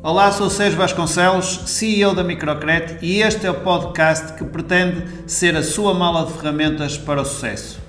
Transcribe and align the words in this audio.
Olá, 0.00 0.30
sou 0.30 0.48
Sérgio 0.48 0.78
Vasconcelos, 0.78 1.62
CEO 1.66 2.14
da 2.14 2.22
Microcred 2.22 2.98
e 3.02 3.20
este 3.20 3.46
é 3.46 3.50
o 3.50 3.62
podcast 3.62 4.34
que 4.34 4.44
pretende 4.44 5.04
ser 5.26 5.56
a 5.56 5.62
sua 5.62 5.92
mala 5.92 6.24
de 6.24 6.34
ferramentas 6.34 6.96
para 6.96 7.20
o 7.20 7.24
sucesso. 7.24 7.80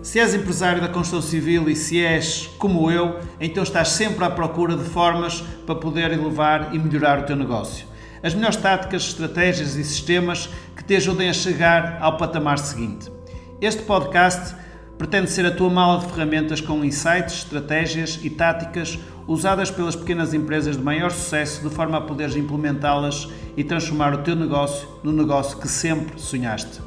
Se 0.00 0.20
és 0.20 0.32
empresário 0.32 0.80
da 0.80 0.86
construção 0.86 1.28
civil 1.28 1.68
e 1.68 1.74
se 1.74 2.00
és 2.00 2.48
como 2.56 2.88
eu, 2.88 3.18
então 3.40 3.64
estás 3.64 3.88
sempre 3.88 4.24
à 4.24 4.30
procura 4.30 4.76
de 4.76 4.84
formas 4.84 5.40
para 5.66 5.74
poder 5.74 6.12
elevar 6.12 6.72
e 6.72 6.78
melhorar 6.78 7.18
o 7.18 7.22
teu 7.24 7.34
negócio. 7.34 7.93
As 8.24 8.32
melhores 8.32 8.56
táticas, 8.56 9.02
estratégias 9.02 9.76
e 9.76 9.84
sistemas 9.84 10.48
que 10.74 10.82
te 10.82 10.96
ajudem 10.96 11.28
a 11.28 11.32
chegar 11.34 11.98
ao 12.00 12.16
patamar 12.16 12.58
seguinte. 12.58 13.12
Este 13.60 13.82
podcast 13.82 14.54
pretende 14.96 15.30
ser 15.30 15.44
a 15.44 15.50
tua 15.50 15.68
mala 15.68 16.00
de 16.00 16.10
ferramentas 16.10 16.58
com 16.58 16.82
insights, 16.82 17.34
estratégias 17.34 18.18
e 18.22 18.30
táticas 18.30 18.98
usadas 19.28 19.70
pelas 19.70 19.94
pequenas 19.94 20.32
empresas 20.32 20.78
de 20.78 20.82
maior 20.82 21.10
sucesso 21.10 21.68
de 21.68 21.74
forma 21.74 21.98
a 21.98 22.00
poderes 22.00 22.34
implementá-las 22.34 23.28
e 23.58 23.62
transformar 23.62 24.14
o 24.14 24.22
teu 24.22 24.34
negócio 24.34 24.88
no 25.02 25.12
negócio 25.12 25.58
que 25.58 25.68
sempre 25.68 26.18
sonhaste. 26.18 26.80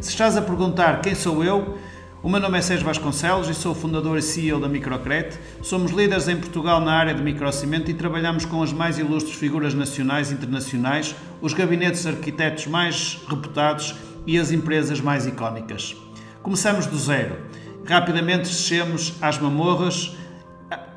Se 0.00 0.08
estás 0.08 0.38
a 0.38 0.42
perguntar 0.42 1.02
quem 1.02 1.14
sou 1.14 1.44
eu, 1.44 1.76
o 2.20 2.28
meu 2.28 2.40
nome 2.40 2.58
é 2.58 2.60
Sérgio 2.60 2.84
Vasconcelos 2.84 3.48
e 3.48 3.54
sou 3.54 3.72
fundador 3.74 4.18
e 4.18 4.22
CEO 4.22 4.58
da 4.58 4.68
Microcret. 4.68 5.38
Somos 5.62 5.92
líderes 5.92 6.26
em 6.26 6.36
Portugal 6.36 6.80
na 6.80 6.92
área 6.92 7.14
de 7.14 7.22
microcimento 7.22 7.90
e 7.90 7.94
trabalhamos 7.94 8.44
com 8.44 8.60
as 8.60 8.72
mais 8.72 8.98
ilustres 8.98 9.36
figuras 9.36 9.72
nacionais 9.72 10.30
e 10.30 10.34
internacionais, 10.34 11.14
os 11.40 11.54
gabinetes 11.54 12.02
de 12.02 12.08
arquitetos 12.08 12.66
mais 12.66 13.20
reputados 13.28 13.94
e 14.26 14.36
as 14.36 14.50
empresas 14.50 15.00
mais 15.00 15.26
icónicas. 15.26 15.96
Começamos 16.42 16.86
do 16.86 16.98
zero. 16.98 17.36
Rapidamente 17.86 18.48
descemos 18.48 19.14
às 19.22 19.38
mamorras, 19.38 20.16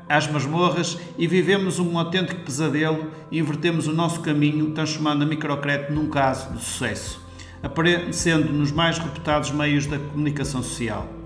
às 0.08 0.26
masmorras 0.26 0.98
e 1.16 1.28
vivemos 1.28 1.78
um 1.78 1.96
autêntico 1.98 2.40
pesadelo 2.40 3.12
e 3.30 3.38
invertemos 3.38 3.86
o 3.86 3.92
nosso 3.92 4.20
caminho, 4.20 4.72
transformando 4.72 5.22
a 5.22 5.26
Microcret 5.26 5.92
num 5.92 6.08
caso 6.08 6.52
de 6.52 6.60
sucesso 6.60 7.22
aparecendo 7.62 8.52
nos 8.52 8.72
mais 8.72 8.98
reputados 8.98 9.52
meios 9.52 9.86
da 9.86 9.98
comunicação 9.98 10.62
social. 10.62 11.21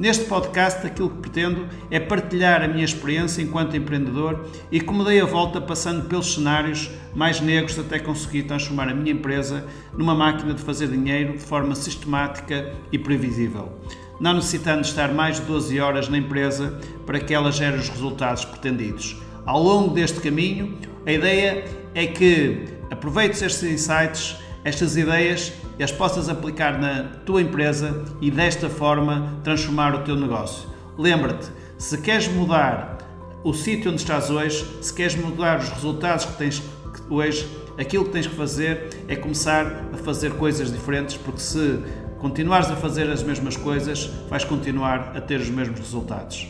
Neste 0.00 0.24
podcast, 0.24 0.86
aquilo 0.86 1.10
que 1.10 1.18
pretendo 1.18 1.68
é 1.90 2.00
partilhar 2.00 2.62
a 2.62 2.66
minha 2.66 2.86
experiência 2.86 3.42
enquanto 3.42 3.76
empreendedor 3.76 4.46
e 4.72 4.80
como 4.80 5.04
dei 5.04 5.20
a 5.20 5.26
volta 5.26 5.60
passando 5.60 6.08
pelos 6.08 6.32
cenários 6.32 6.90
mais 7.14 7.38
negros 7.38 7.78
até 7.78 7.98
conseguir 7.98 8.44
transformar 8.44 8.88
a 8.88 8.94
minha 8.94 9.12
empresa 9.12 9.66
numa 9.92 10.14
máquina 10.14 10.54
de 10.54 10.62
fazer 10.62 10.88
dinheiro 10.88 11.34
de 11.34 11.40
forma 11.40 11.74
sistemática 11.74 12.72
e 12.90 12.98
previsível, 12.98 13.78
não 14.18 14.32
necessitando 14.32 14.86
estar 14.86 15.12
mais 15.12 15.36
de 15.36 15.42
12 15.42 15.78
horas 15.78 16.08
na 16.08 16.16
empresa 16.16 16.80
para 17.04 17.20
que 17.20 17.34
ela 17.34 17.52
gere 17.52 17.76
os 17.76 17.90
resultados 17.90 18.46
pretendidos. 18.46 19.20
Ao 19.44 19.62
longo 19.62 19.92
deste 19.92 20.18
caminho, 20.18 20.78
a 21.04 21.12
ideia 21.12 21.66
é 21.94 22.06
que 22.06 22.68
aproveites 22.90 23.42
estes 23.42 23.70
insights 23.70 24.38
estas 24.64 24.96
ideias 24.96 25.52
e 25.78 25.82
as 25.82 25.92
possas 25.92 26.28
aplicar 26.28 26.78
na 26.78 27.04
tua 27.24 27.40
empresa 27.40 28.04
e 28.20 28.30
desta 28.30 28.68
forma 28.68 29.40
transformar 29.42 29.94
o 29.94 29.98
teu 30.00 30.16
negócio. 30.16 30.68
Lembra-te, 30.98 31.48
se 31.78 31.96
queres 31.98 32.28
mudar 32.28 32.98
o 33.42 33.54
sítio 33.54 33.90
onde 33.90 34.00
estás 34.00 34.28
hoje, 34.28 34.66
se 34.82 34.92
queres 34.92 35.14
mudar 35.16 35.58
os 35.58 35.68
resultados 35.70 36.26
que 36.26 36.32
tens 36.36 36.62
hoje, 37.08 37.48
aquilo 37.78 38.04
que 38.04 38.10
tens 38.10 38.26
que 38.26 38.34
fazer 38.34 39.04
é 39.08 39.16
começar 39.16 39.88
a 39.92 39.96
fazer 39.96 40.34
coisas 40.34 40.70
diferentes, 40.70 41.16
porque 41.16 41.40
se 41.40 41.80
continuares 42.18 42.70
a 42.70 42.76
fazer 42.76 43.10
as 43.10 43.22
mesmas 43.22 43.56
coisas, 43.56 44.10
vais 44.28 44.44
continuar 44.44 45.12
a 45.16 45.20
ter 45.20 45.40
os 45.40 45.48
mesmos 45.48 45.80
resultados. 45.80 46.46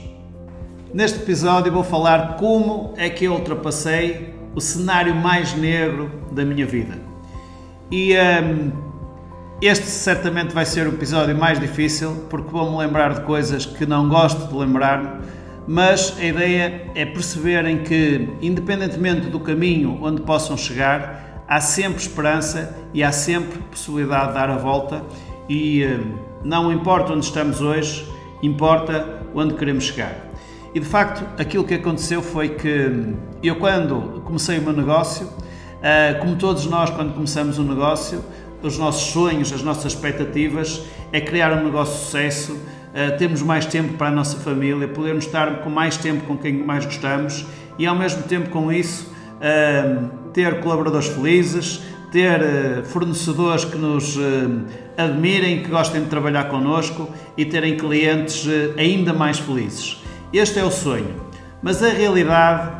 Neste 0.92 1.20
episódio 1.20 1.72
vou 1.72 1.84
falar 1.84 2.36
como 2.36 2.92
é 2.96 3.08
que 3.08 3.24
eu 3.24 3.34
ultrapassei 3.34 4.34
o 4.52 4.60
cenário 4.60 5.14
mais 5.14 5.54
negro 5.54 6.10
da 6.32 6.44
minha 6.44 6.66
vida. 6.66 7.09
E 7.90 8.14
um, 8.16 8.70
este 9.60 9.86
certamente 9.86 10.54
vai 10.54 10.64
ser 10.64 10.86
o 10.86 10.90
episódio 10.90 11.36
mais 11.36 11.58
difícil, 11.58 12.26
porque 12.30 12.48
vou-me 12.50 12.78
lembrar 12.78 13.14
de 13.14 13.22
coisas 13.22 13.66
que 13.66 13.84
não 13.84 14.08
gosto 14.08 14.46
de 14.48 14.54
lembrar, 14.54 15.20
mas 15.66 16.16
a 16.18 16.24
ideia 16.24 16.90
é 16.94 17.04
perceberem 17.04 17.82
que, 17.82 18.28
independentemente 18.40 19.26
do 19.26 19.40
caminho 19.40 19.98
onde 20.02 20.22
possam 20.22 20.56
chegar, 20.56 21.44
há 21.48 21.60
sempre 21.60 22.00
esperança 22.00 22.76
e 22.94 23.02
há 23.02 23.10
sempre 23.10 23.58
possibilidade 23.58 24.28
de 24.28 24.34
dar 24.34 24.50
a 24.50 24.56
volta, 24.56 25.02
e 25.48 25.84
um, 25.84 26.14
não 26.44 26.72
importa 26.72 27.12
onde 27.12 27.26
estamos 27.26 27.60
hoje, 27.60 28.08
importa 28.40 29.20
onde 29.34 29.54
queremos 29.54 29.84
chegar. 29.84 30.30
E 30.72 30.78
de 30.78 30.86
facto, 30.86 31.24
aquilo 31.40 31.64
que 31.64 31.74
aconteceu 31.74 32.22
foi 32.22 32.50
que 32.50 32.86
hum, 32.86 33.16
eu, 33.42 33.56
quando 33.56 34.22
comecei 34.24 34.58
o 34.58 34.62
meu 34.62 34.72
negócio, 34.72 35.28
como 36.20 36.36
todos 36.36 36.66
nós, 36.66 36.90
quando 36.90 37.14
começamos 37.14 37.58
um 37.58 37.64
negócio, 37.64 38.22
os 38.62 38.76
nossos 38.78 39.12
sonhos, 39.12 39.52
as 39.52 39.62
nossas 39.62 39.92
expectativas 39.92 40.82
é 41.12 41.20
criar 41.20 41.52
um 41.52 41.64
negócio 41.64 41.94
de 41.94 42.00
sucesso, 42.00 42.52
uh, 42.52 43.16
termos 43.18 43.42
mais 43.42 43.66
tempo 43.66 43.94
para 43.94 44.08
a 44.08 44.10
nossa 44.10 44.38
família, 44.38 44.86
podermos 44.88 45.24
estar 45.24 45.60
com 45.60 45.70
mais 45.70 45.96
tempo 45.96 46.26
com 46.26 46.36
quem 46.36 46.52
mais 46.52 46.84
gostamos 46.84 47.44
e, 47.78 47.86
ao 47.86 47.96
mesmo 47.96 48.22
tempo, 48.24 48.50
com 48.50 48.70
isso, 48.72 49.10
uh, 49.36 50.08
ter 50.32 50.60
colaboradores 50.60 51.08
felizes, 51.08 51.82
ter 52.12 52.82
fornecedores 52.86 53.64
que 53.64 53.78
nos 53.78 54.18
admirem, 54.96 55.62
que 55.62 55.70
gostem 55.70 56.02
de 56.02 56.08
trabalhar 56.08 56.48
connosco 56.48 57.08
e 57.36 57.44
terem 57.44 57.76
clientes 57.76 58.48
ainda 58.76 59.12
mais 59.12 59.38
felizes. 59.38 60.02
Este 60.32 60.58
é 60.58 60.64
o 60.64 60.72
sonho. 60.72 61.14
Mas 61.62 61.80
a 61.84 61.88
realidade, 61.88 62.72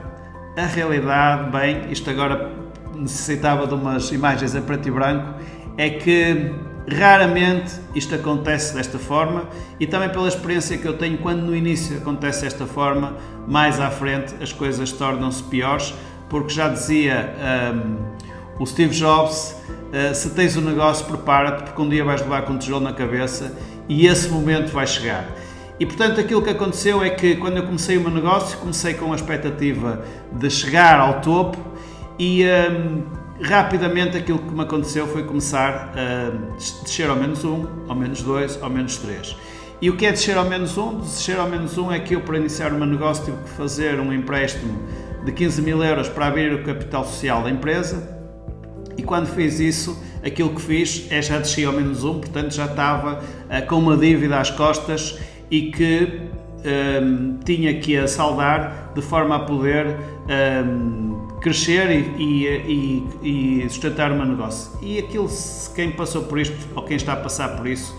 a 0.57 0.67
realidade, 0.67 1.49
bem, 1.49 1.93
isto 1.93 2.11
agora 2.11 2.60
necessitava 3.01 3.67
de 3.67 3.75
umas 3.75 4.13
imagens 4.13 4.55
a 4.55 4.61
preto 4.61 4.89
e 4.89 4.91
branco, 4.91 5.35
é 5.77 5.91
que 5.91 6.53
raramente 6.89 7.73
isto 7.95 8.15
acontece 8.15 8.75
desta 8.75 8.99
forma 8.99 9.45
e 9.79 9.87
também 9.87 10.09
pela 10.09 10.29
experiência 10.29 10.77
que 10.77 10.87
eu 10.87 10.97
tenho 10.97 11.19
quando 11.19 11.41
no 11.43 11.55
início 11.55 11.97
acontece 11.97 12.43
desta 12.43 12.67
forma, 12.67 13.17
mais 13.47 13.81
à 13.81 13.91
frente 13.91 14.35
as 14.43 14.53
coisas 14.53 14.93
tornam-se 14.93 15.43
piores, 15.45 15.95
porque 16.29 16.53
já 16.53 16.69
dizia 16.69 17.35
um, 17.75 18.63
o 18.63 18.67
Steve 18.67 18.95
Jobs, 18.95 19.57
uh, 19.69 20.15
se 20.15 20.31
tens 20.31 20.57
um 20.57 20.61
negócio 20.61 21.07
prepara-te 21.07 21.65
porque 21.65 21.81
um 21.81 21.89
dia 21.89 22.05
vais 22.05 22.21
levar 22.21 22.43
com 22.43 22.55
um 22.55 22.59
tijolo 22.59 22.85
na 22.85 22.93
cabeça 22.93 23.57
e 23.89 24.07
esse 24.07 24.29
momento 24.29 24.73
vai 24.73 24.87
chegar. 24.87 25.27
E 25.79 25.87
portanto 25.87 26.21
aquilo 26.21 26.43
que 26.43 26.51
aconteceu 26.51 27.03
é 27.03 27.09
que 27.09 27.37
quando 27.37 27.57
eu 27.57 27.63
comecei 27.63 27.97
o 27.97 28.03
meu 28.03 28.11
negócio, 28.11 28.59
comecei 28.59 28.95
com 28.95 29.13
a 29.13 29.17
expectativa 29.17 30.05
de 30.31 30.51
chegar 30.51 31.01
ao 31.01 31.21
topo 31.21 31.71
e 32.21 32.45
um, 32.45 33.03
rapidamente 33.43 34.15
aquilo 34.15 34.41
que 34.41 34.53
me 34.53 34.61
aconteceu 34.61 35.07
foi 35.07 35.25
começar 35.25 35.95
a 35.97 36.31
descer 36.83 37.09
ao 37.09 37.17
menos 37.17 37.43
um, 37.47 37.67
ao 37.89 37.97
menos 37.97 38.23
dois, 38.23 38.63
ao 38.63 38.69
menos 38.69 38.99
três. 38.99 39.35
E 39.81 39.89
o 39.89 39.97
que 39.97 40.05
é 40.05 40.11
descer 40.11 40.37
ao 40.37 40.45
menos 40.45 40.77
um? 40.77 40.99
Descer 40.99 41.39
ao 41.39 41.49
menos 41.49 41.79
um 41.79 41.91
é 41.91 41.99
que 41.99 42.15
eu, 42.15 42.21
para 42.21 42.37
iniciar 42.37 42.75
o 42.75 42.77
meu 42.77 42.85
negócio, 42.85 43.25
tive 43.25 43.39
que 43.39 43.49
fazer 43.49 43.99
um 43.99 44.13
empréstimo 44.13 44.79
de 45.25 45.33
15 45.33 45.63
mil 45.63 45.83
euros 45.83 46.11
para 46.11 46.27
abrir 46.27 46.53
o 46.53 46.63
capital 46.63 47.07
social 47.07 47.43
da 47.43 47.51
empresa. 47.51 48.21
E 48.99 49.03
quando 49.03 49.27
fiz 49.27 49.59
isso, 49.59 49.99
aquilo 50.23 50.51
que 50.51 50.61
fiz 50.61 51.07
é 51.11 51.23
já 51.23 51.39
desci 51.39 51.65
ao 51.65 51.73
menos 51.73 52.05
um, 52.05 52.21
portanto 52.21 52.53
já 52.53 52.67
estava 52.67 53.15
uh, 53.15 53.67
com 53.67 53.77
uma 53.77 53.97
dívida 53.97 54.39
às 54.39 54.51
costas 54.51 55.19
e 55.51 55.71
que 55.71 56.21
um, 57.03 57.39
tinha 57.43 57.81
que 57.81 57.97
a 57.97 58.07
saldar 58.07 58.93
de 58.95 59.01
forma 59.01 59.37
a 59.37 59.39
poder 59.39 59.97
um, 60.67 61.10
crescer 61.41 61.91
e, 62.19 62.47
e, 63.23 63.63
e, 63.63 63.69
sustentar 63.69 64.13
o 64.13 64.15
meu 64.15 64.27
negócio. 64.27 64.73
E 64.83 64.99
aquilo, 64.99 65.29
quem 65.75 65.91
passou 65.93 66.25
por 66.25 66.39
isto 66.39 66.57
ou 66.75 66.83
quem 66.83 66.97
está 66.97 67.15
a 67.15 67.17
passar 67.17 67.57
por 67.57 67.67
isso, 67.67 67.97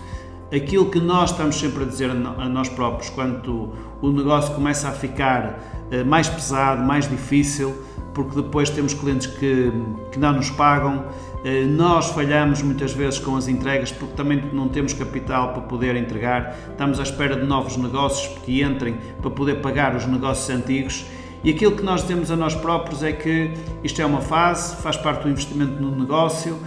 aquilo 0.54 0.86
que 0.90 1.00
nós 1.00 1.30
estamos 1.30 1.56
sempre 1.56 1.82
a 1.82 1.86
dizer 1.86 2.10
a 2.10 2.14
nós 2.14 2.68
próprios 2.68 3.10
quando 3.10 3.72
o 4.00 4.10
negócio 4.10 4.54
começa 4.54 4.88
a 4.88 4.92
ficar 4.92 5.58
uh, 5.90 6.04
mais 6.06 6.28
pesado, 6.28 6.82
mais 6.82 7.08
difícil, 7.08 7.74
porque 8.14 8.36
depois 8.36 8.70
temos 8.70 8.94
clientes 8.94 9.26
que, 9.26 9.72
que 10.12 10.18
não 10.18 10.34
nos 10.34 10.50
pagam, 10.50 11.04
eh, 11.44 11.64
nós 11.64 12.10
falhamos 12.10 12.62
muitas 12.62 12.92
vezes 12.92 13.18
com 13.18 13.36
as 13.36 13.48
entregas 13.48 13.90
porque 13.90 14.14
também 14.14 14.42
não 14.52 14.68
temos 14.68 14.92
capital 14.92 15.52
para 15.52 15.62
poder 15.62 15.96
entregar, 15.96 16.56
estamos 16.70 17.00
à 17.00 17.02
espera 17.02 17.36
de 17.36 17.46
novos 17.46 17.76
negócios 17.76 18.38
que 18.44 18.62
entrem 18.62 18.96
para 19.20 19.30
poder 19.30 19.56
pagar 19.56 19.96
os 19.96 20.06
negócios 20.06 20.48
antigos. 20.50 21.06
E 21.44 21.50
aquilo 21.50 21.72
que 21.72 21.82
nós 21.82 22.04
temos 22.04 22.30
a 22.30 22.36
nós 22.36 22.54
próprios 22.54 23.02
é 23.02 23.12
que 23.12 23.52
isto 23.82 24.00
é 24.00 24.06
uma 24.06 24.20
fase, 24.20 24.76
faz 24.76 24.96
parte 24.96 25.24
do 25.24 25.28
investimento 25.28 25.82
no 25.82 25.90
negócio 25.96 26.58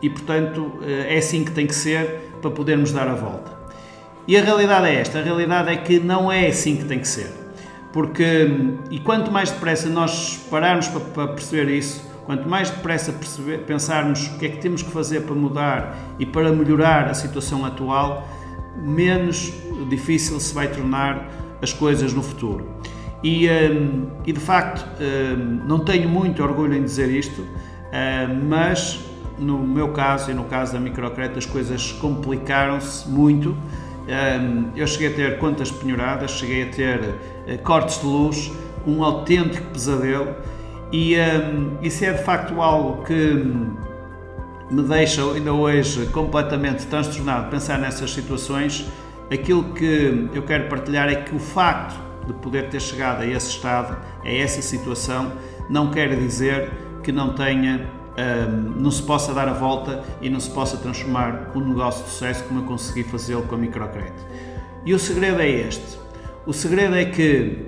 e, 0.00 0.08
portanto, 0.10 0.72
eh, 0.82 1.14
é 1.14 1.18
assim 1.18 1.44
que 1.44 1.50
tem 1.50 1.66
que 1.66 1.74
ser 1.74 2.32
para 2.40 2.50
podermos 2.50 2.92
dar 2.92 3.08
a 3.08 3.14
volta. 3.14 3.50
E 4.28 4.36
a 4.36 4.42
realidade 4.42 4.86
é 4.86 4.94
esta: 4.94 5.18
a 5.18 5.22
realidade 5.22 5.70
é 5.70 5.76
que 5.76 5.98
não 5.98 6.30
é 6.30 6.46
assim 6.46 6.76
que 6.76 6.84
tem 6.84 6.98
que 6.98 7.08
ser. 7.08 7.32
Porque, 7.92 8.48
e 8.90 8.98
quanto 9.00 9.30
mais 9.30 9.50
depressa 9.50 9.88
nós 9.88 10.36
pararmos 10.50 10.88
para, 10.88 11.00
para 11.00 11.28
perceber 11.28 11.70
isso, 11.70 12.14
Quanto 12.24 12.48
mais 12.48 12.70
depressa 12.70 13.12
perceber, 13.12 13.58
pensarmos 13.64 14.28
o 14.28 14.38
que 14.38 14.46
é 14.46 14.48
que 14.48 14.56
temos 14.56 14.82
que 14.82 14.90
fazer 14.90 15.22
para 15.22 15.34
mudar 15.34 16.14
e 16.18 16.24
para 16.24 16.50
melhorar 16.50 17.06
a 17.08 17.14
situação 17.14 17.66
atual, 17.66 18.26
menos 18.76 19.52
difícil 19.90 20.40
se 20.40 20.54
vai 20.54 20.68
tornar 20.68 21.28
as 21.60 21.72
coisas 21.72 22.14
no 22.14 22.22
futuro. 22.22 22.66
E, 23.24 23.48
um, 23.48 24.06
e 24.26 24.32
de 24.34 24.38
facto, 24.38 24.86
um, 25.00 25.66
não 25.66 25.80
tenho 25.80 26.06
muito 26.10 26.42
orgulho 26.42 26.74
em 26.74 26.82
dizer 26.82 27.08
isto, 27.08 27.40
um, 27.40 28.48
mas 28.48 29.00
no 29.38 29.58
meu 29.58 29.88
caso 29.88 30.30
e 30.30 30.34
no 30.34 30.44
caso 30.44 30.74
da 30.74 30.78
microcrédito 30.78 31.38
as 31.38 31.46
coisas 31.46 31.90
complicaram-se 31.92 33.08
muito. 33.08 33.56
Eu 34.76 34.86
cheguei 34.86 35.08
a 35.08 35.12
ter 35.12 35.38
contas 35.38 35.70
penhoradas, 35.70 36.32
cheguei 36.32 36.64
a 36.64 36.66
ter 36.66 37.14
eh, 37.48 37.56
cortes 37.56 38.00
de 38.00 38.06
luz, 38.06 38.52
um 38.86 39.02
autêntico 39.02 39.66
pesadelo 39.72 40.36
e 40.92 41.16
isso 41.82 42.04
é 42.04 42.12
de 42.12 42.22
facto 42.22 42.60
algo 42.60 43.02
que 43.04 43.14
me 44.70 44.82
deixa 44.82 45.22
ainda 45.22 45.54
hoje 45.54 46.06
completamente 46.06 46.86
transtornado 46.86 47.50
pensar 47.50 47.78
nessas 47.78 48.12
situações. 48.12 48.86
Aquilo 49.32 49.64
que 49.72 50.28
eu 50.34 50.42
quero 50.42 50.68
partilhar 50.68 51.08
é 51.08 51.16
que 51.16 51.34
o 51.34 51.38
facto 51.38 52.03
de 52.26 52.32
poder 52.34 52.68
ter 52.68 52.80
chegado 52.80 53.22
a 53.22 53.26
esse 53.26 53.50
estado, 53.50 53.96
a 54.24 54.28
essa 54.28 54.62
situação, 54.62 55.32
não 55.68 55.90
quer 55.90 56.16
dizer 56.16 56.70
que 57.02 57.12
não 57.12 57.34
tenha, 57.34 57.88
um, 58.18 58.80
não 58.80 58.90
se 58.90 59.02
possa 59.02 59.32
dar 59.32 59.48
a 59.48 59.52
volta 59.52 60.02
e 60.20 60.30
não 60.30 60.40
se 60.40 60.50
possa 60.50 60.76
transformar 60.76 61.52
um 61.54 61.60
negócio 61.60 62.04
de 62.04 62.10
sucesso 62.10 62.44
como 62.44 62.60
eu 62.60 62.64
consegui 62.64 63.04
fazê-lo 63.04 63.42
com 63.42 63.54
a 63.54 63.58
microcrédito. 63.58 64.24
E 64.84 64.92
o 64.92 64.98
segredo 64.98 65.40
é 65.40 65.48
este. 65.48 65.98
O 66.46 66.52
segredo 66.52 66.94
é 66.94 67.04
que 67.06 67.66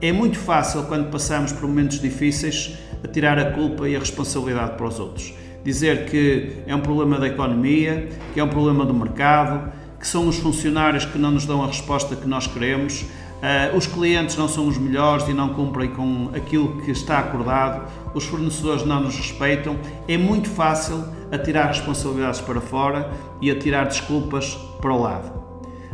é 0.00 0.12
muito 0.12 0.38
fácil 0.38 0.84
quando 0.84 1.10
passamos 1.10 1.52
por 1.52 1.62
momentos 1.62 2.00
difíceis 2.00 2.78
tirar 3.12 3.38
a 3.38 3.52
culpa 3.52 3.88
e 3.88 3.96
a 3.96 3.98
responsabilidade 3.98 4.76
para 4.76 4.86
os 4.86 4.98
outros. 4.98 5.34
Dizer 5.64 6.06
que 6.06 6.62
é 6.66 6.74
um 6.74 6.80
problema 6.80 7.18
da 7.18 7.26
economia, 7.26 8.08
que 8.32 8.40
é 8.40 8.44
um 8.44 8.48
problema 8.48 8.84
do 8.84 8.94
mercado, 8.94 9.72
que 9.98 10.06
são 10.06 10.28
os 10.28 10.36
funcionários 10.38 11.04
que 11.04 11.18
não 11.18 11.30
nos 11.30 11.46
dão 11.46 11.62
a 11.62 11.66
resposta 11.66 12.14
que 12.14 12.28
nós 12.28 12.46
queremos, 12.46 13.04
uh, 13.42 13.76
os 13.76 13.86
clientes 13.86 14.36
não 14.36 14.48
são 14.48 14.66
os 14.66 14.78
melhores 14.78 15.28
e 15.28 15.32
não 15.32 15.50
cumprem 15.50 15.90
com 15.90 16.30
aquilo 16.34 16.80
que 16.82 16.90
está 16.90 17.18
acordado, 17.18 17.90
os 18.14 18.24
fornecedores 18.24 18.84
não 18.84 19.00
nos 19.00 19.16
respeitam. 19.16 19.76
É 20.08 20.16
muito 20.16 20.48
fácil 20.48 21.04
atirar 21.30 21.68
responsabilidades 21.68 22.40
para 22.40 22.60
fora 22.60 23.10
e 23.40 23.50
atirar 23.50 23.86
desculpas 23.86 24.54
para 24.80 24.92
o 24.92 25.00
lado. 25.00 25.32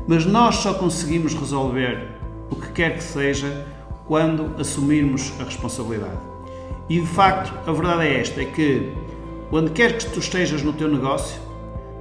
Mas 0.07 0.27
nós 0.27 0.57
só 0.57 0.75
conseguimos 0.75 1.35
resolver 1.35 2.09
o 2.51 2.57
que 2.57 2.73
quer 2.73 2.97
que 2.97 3.03
seja 3.03 3.67
quando 4.07 4.61
assumirmos 4.61 5.33
a 5.41 5.45
responsabilidade. 5.45 6.19
E 6.89 7.01
de 7.01 7.07
facto, 7.07 7.53
a 7.69 7.73
verdade 7.73 8.07
é 8.07 8.21
esta: 8.21 8.43
é 8.43 8.45
que, 8.45 8.93
onde 9.51 9.71
quer 9.71 9.97
que 9.97 10.07
tu 10.11 10.19
estejas 10.19 10.63
no 10.63 10.73
teu 10.73 10.89
negócio, 10.89 11.41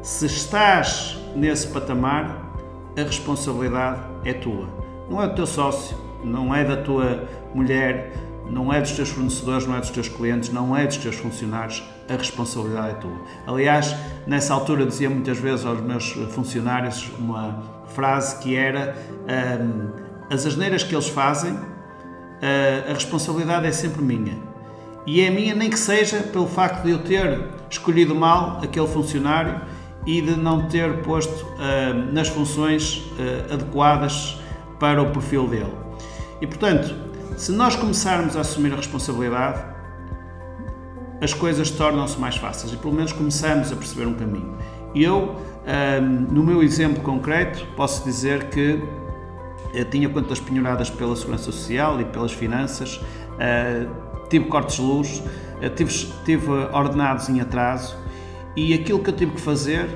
se 0.01 0.25
estás 0.25 1.17
nesse 1.35 1.67
patamar, 1.67 2.51
a 2.97 3.01
responsabilidade 3.03 4.01
é 4.25 4.33
tua. 4.33 4.80
Não 5.11 5.21
é 5.21 5.27
do 5.27 5.35
teu 5.35 5.45
sócio, 5.45 5.97
não 6.23 6.55
é 6.55 6.63
da 6.63 6.77
tua 6.77 7.27
mulher, 7.53 8.13
não 8.49 8.71
é 8.71 8.79
dos 8.79 8.91
teus 8.91 9.09
fornecedores, 9.09 9.67
não 9.67 9.75
é 9.75 9.81
dos 9.81 9.89
teus 9.89 10.07
clientes, 10.07 10.53
não 10.53 10.75
é 10.75 10.87
dos 10.87 10.95
teus 10.95 11.17
funcionários, 11.17 11.83
a 12.07 12.13
responsabilidade 12.13 12.91
é 12.91 12.93
tua. 12.93 13.21
Aliás, 13.45 13.93
nessa 14.25 14.53
altura 14.53 14.85
dizia 14.85 15.09
muitas 15.09 15.37
vezes 15.37 15.65
aos 15.65 15.81
meus 15.81 16.13
funcionários 16.29 17.11
uma 17.19 17.61
frase 17.87 18.41
que 18.41 18.55
era 18.55 18.95
um, 19.61 20.33
as 20.33 20.45
asneiras 20.45 20.81
que 20.81 20.95
eles 20.95 21.09
fazem, 21.09 21.55
uh, 21.55 22.89
a 22.89 22.93
responsabilidade 22.93 23.67
é 23.67 23.71
sempre 23.73 24.01
minha. 24.01 24.37
E 25.05 25.19
é 25.19 25.29
minha 25.29 25.53
nem 25.53 25.69
que 25.69 25.77
seja 25.77 26.19
pelo 26.19 26.47
facto 26.47 26.83
de 26.85 26.91
eu 26.91 26.99
ter 26.99 27.49
escolhido 27.69 28.15
mal 28.15 28.61
aquele 28.63 28.87
funcionário 28.87 29.59
e 30.05 30.21
de 30.21 30.37
não 30.37 30.69
ter 30.69 31.01
posto 31.01 31.45
uh, 31.45 32.13
nas 32.13 32.29
funções 32.29 33.11
uh, 33.19 33.53
adequadas 33.55 34.39
para 34.81 35.01
o 35.01 35.11
perfil 35.11 35.47
dele. 35.47 35.71
E 36.41 36.47
portanto, 36.47 36.93
se 37.37 37.51
nós 37.51 37.75
começarmos 37.75 38.35
a 38.35 38.41
assumir 38.41 38.73
a 38.73 38.75
responsabilidade, 38.75 39.63
as 41.21 41.35
coisas 41.35 41.69
tornam-se 41.69 42.19
mais 42.19 42.35
fáceis 42.35 42.73
e 42.73 42.77
pelo 42.77 42.95
menos 42.95 43.13
começamos 43.13 43.71
a 43.71 43.75
perceber 43.75 44.07
um 44.07 44.15
caminho. 44.15 44.57
Eu, 44.95 45.35
no 46.31 46.43
meu 46.43 46.63
exemplo 46.63 47.03
concreto, 47.03 47.63
posso 47.77 48.03
dizer 48.03 48.45
que 48.45 48.83
tinha 49.91 50.09
contas 50.09 50.39
penhoradas 50.39 50.89
pela 50.89 51.15
Segurança 51.15 51.43
Social 51.43 52.01
e 52.01 52.05
pelas 52.05 52.33
finanças, 52.33 52.99
tive 54.29 54.45
cortes 54.45 54.77
de 54.77 54.81
luz, 54.81 55.23
tive, 55.75 55.91
tive 56.25 56.51
ordenados 56.73 57.29
em 57.29 57.39
atraso 57.39 57.95
e 58.55 58.73
aquilo 58.73 58.97
que 58.97 59.11
eu 59.11 59.15
tive 59.15 59.33
que 59.33 59.41
fazer, 59.41 59.87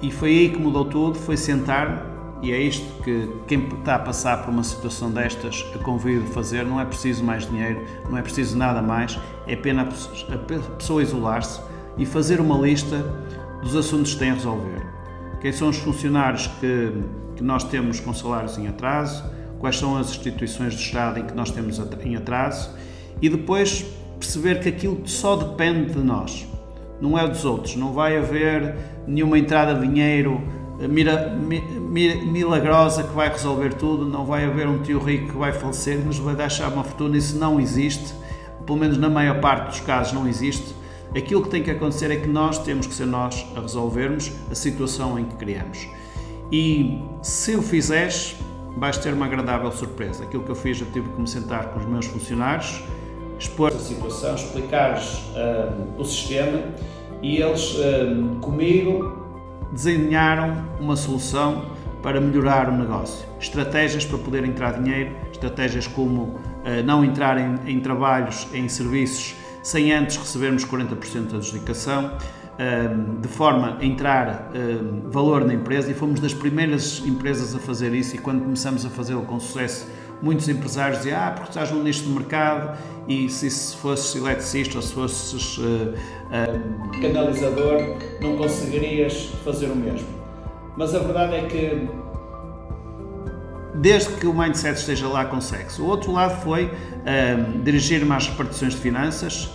e 0.00 0.12
foi 0.12 0.28
aí 0.28 0.48
que 0.50 0.58
mudou 0.58 0.84
tudo, 0.84 1.18
foi 1.18 1.36
sentar 1.36 2.13
e 2.44 2.52
é 2.52 2.60
isto 2.60 3.02
que 3.02 3.26
quem 3.46 3.66
está 3.68 3.94
a 3.94 3.98
passar 3.98 4.44
por 4.44 4.50
uma 4.50 4.62
situação 4.62 5.10
destas 5.10 5.62
convido 5.82 6.24
a 6.24 6.26
fazer. 6.26 6.66
Não 6.66 6.78
é 6.78 6.84
preciso 6.84 7.24
mais 7.24 7.48
dinheiro, 7.48 7.82
não 8.10 8.18
é 8.18 8.22
preciso 8.22 8.58
nada 8.58 8.82
mais, 8.82 9.18
é 9.46 9.54
apenas 9.54 10.10
a 10.30 10.70
pessoa 10.76 11.02
isolar-se 11.02 11.58
e 11.96 12.04
fazer 12.04 12.40
uma 12.40 12.58
lista 12.58 13.02
dos 13.62 13.74
assuntos 13.74 14.12
que 14.12 14.18
tem 14.18 14.30
a 14.30 14.34
resolver. 14.34 14.82
Quem 15.40 15.52
são 15.52 15.70
os 15.70 15.78
funcionários 15.78 16.46
que, 16.60 16.92
que 17.34 17.42
nós 17.42 17.64
temos 17.64 17.98
com 17.98 18.12
salários 18.12 18.58
em 18.58 18.68
atraso, 18.68 19.24
quais 19.58 19.78
são 19.78 19.96
as 19.96 20.10
instituições 20.10 20.74
do 20.74 20.80
Estado 20.82 21.20
em 21.20 21.24
que 21.24 21.34
nós 21.34 21.50
temos 21.50 21.80
em 22.04 22.16
atraso 22.16 22.70
e 23.22 23.30
depois 23.30 23.86
perceber 24.20 24.60
que 24.60 24.68
aquilo 24.68 25.00
só 25.06 25.34
depende 25.34 25.94
de 25.94 26.00
nós 26.00 26.46
não 27.00 27.18
é 27.18 27.26
dos 27.26 27.44
outros. 27.44 27.76
Não 27.76 27.92
vai 27.92 28.16
haver 28.16 28.76
nenhuma 29.06 29.38
entrada 29.38 29.74
de 29.74 29.86
dinheiro 29.86 30.40
mira, 30.88 31.36
milagrosa 31.94 33.04
que 33.04 33.14
vai 33.14 33.28
resolver 33.28 33.74
tudo, 33.74 34.04
não 34.04 34.24
vai 34.24 34.44
haver 34.44 34.66
um 34.66 34.82
tio 34.82 34.98
rico 34.98 35.28
que 35.28 35.36
vai 35.36 35.52
falecer, 35.52 35.98
nos 36.04 36.18
vai 36.18 36.34
deixar 36.34 36.68
uma 36.72 36.82
fortuna. 36.82 37.16
Isso 37.16 37.38
não 37.38 37.60
existe, 37.60 38.12
pelo 38.66 38.78
menos 38.78 38.98
na 38.98 39.08
maior 39.08 39.40
parte 39.40 39.68
dos 39.68 39.80
casos 39.80 40.12
não 40.12 40.26
existe. 40.26 40.74
Aquilo 41.16 41.42
que 41.42 41.48
tem 41.48 41.62
que 41.62 41.70
acontecer 41.70 42.10
é 42.10 42.16
que 42.16 42.28
nós 42.28 42.58
temos 42.58 42.86
que 42.88 42.94
ser 42.94 43.06
nós 43.06 43.46
a 43.54 43.60
resolvermos 43.60 44.32
a 44.50 44.54
situação 44.54 45.18
em 45.18 45.24
que 45.24 45.36
criamos. 45.36 45.88
E 46.50 47.00
se 47.22 47.54
o 47.54 47.62
fizeres, 47.62 48.36
vais 48.76 48.98
ter 48.98 49.14
uma 49.14 49.26
agradável 49.26 49.70
surpresa. 49.70 50.24
Aquilo 50.24 50.42
que 50.42 50.50
eu 50.50 50.56
fiz, 50.56 50.80
eu 50.80 50.88
tive 50.92 51.08
que 51.08 51.20
me 51.20 51.28
sentar 51.28 51.68
com 51.68 51.78
os 51.78 51.86
meus 51.86 52.06
funcionários 52.06 52.82
expor 53.38 53.72
a 53.72 53.78
situação, 53.78 54.34
explicar-lhes 54.34 55.18
uh, 55.34 56.00
o 56.00 56.04
sistema 56.04 56.62
e 57.22 57.40
eles, 57.40 57.74
uh, 57.74 58.36
comigo, 58.40 59.24
desenharam 59.72 60.64
uma 60.80 60.96
solução 60.96 61.64
para 62.04 62.20
melhorar 62.20 62.68
o 62.68 62.72
negócio. 62.72 63.26
Estratégias 63.40 64.04
para 64.04 64.18
poder 64.18 64.44
entrar 64.44 64.80
dinheiro, 64.80 65.16
estratégias 65.32 65.88
como 65.88 66.22
uh, 66.22 66.38
não 66.84 67.04
entrar 67.04 67.38
em, 67.38 67.58
em, 67.66 67.80
trabalhos, 67.80 68.46
em 68.52 68.68
serviços, 68.68 69.34
sem 69.62 69.90
antes 69.90 70.18
recebermos 70.18 70.64
40% 70.64 71.30
da 71.30 71.38
adjudicação, 71.38 72.12
de 73.20 73.26
forma 73.26 73.78
a 73.80 73.84
entrar 73.84 74.52
valor 75.06 75.44
na 75.44 75.54
empresa 75.54 75.90
e 75.90 75.94
fomos 75.94 76.20
das 76.20 76.32
primeiras 76.32 77.02
empresas 77.04 77.52
a 77.52 77.58
fazer 77.58 77.92
isso 77.92 78.14
e 78.14 78.18
quando 78.18 78.42
começamos 78.42 78.86
a 78.86 78.90
fazê-lo 78.90 79.22
com 79.22 79.40
sucesso 79.40 79.88
muitos 80.24 80.48
empresários 80.48 80.98
diziam, 80.98 81.20
ah, 81.20 81.30
porque 81.30 81.50
estás 81.50 81.70
num 81.70 81.82
nicho 81.82 82.04
de 82.04 82.08
mercado 82.08 82.78
e 83.06 83.28
se, 83.28 83.50
se 83.50 83.76
fosses 83.76 84.16
eletricista 84.16 84.76
ou 84.76 84.82
se 84.82 84.94
fosses 84.94 85.58
uh, 85.58 85.62
uh, 85.62 87.00
canalizador, 87.00 87.96
não 88.20 88.36
conseguirias 88.36 89.30
fazer 89.44 89.66
o 89.66 89.76
mesmo. 89.76 90.13
Mas 90.76 90.94
a 90.94 90.98
verdade 90.98 91.34
é 91.34 91.42
que, 91.46 91.88
desde 93.74 94.14
que 94.14 94.26
o 94.26 94.34
mindset 94.34 94.78
esteja 94.78 95.08
lá, 95.08 95.24
consegue-se. 95.24 95.80
O 95.80 95.86
outro 95.86 96.12
lado 96.12 96.40
foi 96.42 96.66
uh, 96.66 97.62
dirigir-me 97.62 98.12
às 98.12 98.28
repartições 98.28 98.74
de 98.74 98.80
finanças, 98.80 99.50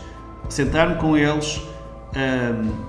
sentar-me 0.48 0.96
com 0.96 1.18
eles, 1.18 1.62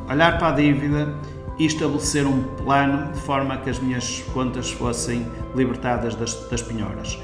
olhar 0.08 0.38
para 0.38 0.48
a 0.48 0.52
dívida 0.52 1.14
e 1.58 1.66
estabelecer 1.66 2.26
um 2.26 2.42
plano 2.42 3.12
de 3.12 3.20
forma 3.20 3.56
que 3.58 3.68
as 3.68 3.78
minhas 3.78 4.22
contas 4.32 4.70
fossem 4.70 5.26
libertadas 5.54 6.14
das, 6.14 6.34
das 6.48 6.62
penhoras. 6.62 7.18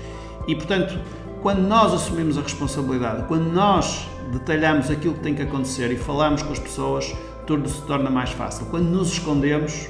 E, 0.46 0.54
portanto, 0.54 0.98
quando 1.40 1.60
nós 1.60 1.94
assumimos 1.94 2.36
a 2.36 2.42
responsabilidade, 2.42 3.24
quando 3.28 3.50
nós 3.50 4.06
detalhamos 4.30 4.90
aquilo 4.90 5.14
que 5.14 5.20
tem 5.20 5.34
que 5.34 5.42
acontecer 5.42 5.90
e 5.90 5.96
falamos 5.96 6.42
com 6.42 6.52
as 6.52 6.58
pessoas, 6.58 7.14
tudo 7.46 7.68
se 7.68 7.80
torna 7.82 8.10
mais 8.10 8.30
fácil. 8.30 8.66
Quando 8.66 8.86
nos 8.86 9.12
escondemos 9.12 9.88